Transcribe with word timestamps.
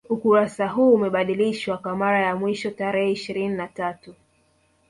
Ukurasa 0.09 0.67
huu 0.67 0.93
umebadilishwa 0.93 1.77
kwa 1.77 1.95
mara 1.95 2.19
ya 2.21 2.35
mwisho 2.35 2.71
tarehe 2.71 3.11
ishirini 3.11 3.53
na 3.55 3.67
tatu 3.67 4.15